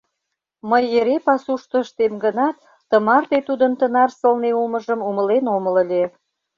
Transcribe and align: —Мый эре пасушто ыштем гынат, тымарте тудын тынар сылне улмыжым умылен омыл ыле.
—Мый 0.69 0.83
эре 0.97 1.17
пасушто 1.25 1.75
ыштем 1.83 2.13
гынат, 2.25 2.57
тымарте 2.89 3.39
тудын 3.47 3.71
тынар 3.79 4.09
сылне 4.19 4.51
улмыжым 4.59 4.99
умылен 5.09 5.45
омыл 5.55 5.75
ыле. 5.83 6.03